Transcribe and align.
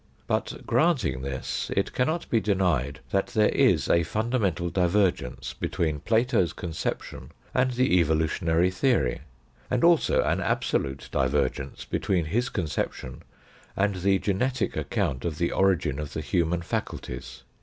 But, 0.25 0.65
granting 0.65 1.21
this, 1.21 1.69
it 1.77 1.93
cannot 1.93 2.27
be 2.31 2.39
denied 2.39 3.01
that 3.11 3.27
there 3.27 3.49
is 3.49 3.87
a 3.87 4.01
fundamental 4.01 4.71
divergence 4.71 5.53
between 5.53 5.99
Plato's 5.99 6.53
conception 6.53 7.29
and 7.53 7.69
the 7.69 7.99
evolutionary 7.99 8.71
theory, 8.71 9.21
and 9.69 9.83
also 9.83 10.23
an 10.23 10.39
absolute 10.41 11.07
divergence 11.11 11.85
between 11.85 12.25
his 12.25 12.49
conception 12.49 13.21
and 13.77 13.97
the 13.97 14.17
genetic 14.17 14.75
account 14.75 15.23
of 15.23 15.37
the 15.37 15.51
origin 15.51 15.99
of 15.99 16.13
the 16.13 16.21
human 16.21 16.63
faculties. 16.63 17.43